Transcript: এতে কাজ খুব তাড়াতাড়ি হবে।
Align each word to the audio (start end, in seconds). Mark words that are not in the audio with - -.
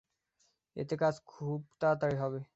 এতে 0.75 0.95
কাজ 0.97 1.15
খুব 1.27 1.59
তাড়াতাড়ি 1.79 2.15
হবে। 2.15 2.41